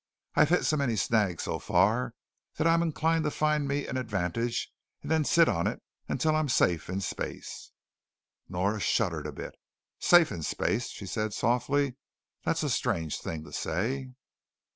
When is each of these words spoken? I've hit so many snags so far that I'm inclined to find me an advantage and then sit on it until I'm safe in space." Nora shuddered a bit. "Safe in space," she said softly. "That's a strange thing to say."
I've 0.33 0.49
hit 0.49 0.65
so 0.65 0.77
many 0.77 0.95
snags 0.95 1.43
so 1.43 1.59
far 1.59 2.15
that 2.55 2.65
I'm 2.65 2.81
inclined 2.81 3.23
to 3.25 3.29
find 3.29 3.67
me 3.67 3.85
an 3.85 3.97
advantage 3.97 4.71
and 5.03 5.11
then 5.11 5.23
sit 5.23 5.47
on 5.47 5.67
it 5.67 5.79
until 6.09 6.35
I'm 6.35 6.49
safe 6.49 6.89
in 6.89 7.01
space." 7.01 7.71
Nora 8.49 8.79
shuddered 8.79 9.27
a 9.27 9.31
bit. 9.31 9.53
"Safe 9.99 10.31
in 10.31 10.41
space," 10.41 10.87
she 10.87 11.05
said 11.05 11.33
softly. 11.35 11.97
"That's 12.43 12.63
a 12.63 12.69
strange 12.71 13.19
thing 13.19 13.43
to 13.43 13.53
say." 13.53 14.09